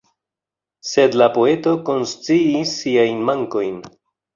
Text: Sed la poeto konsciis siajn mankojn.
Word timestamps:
Sed 0.93 1.19
la 1.23 1.29
poeto 1.37 1.75
konsciis 1.93 2.77
siajn 2.83 3.25
mankojn. 3.33 3.83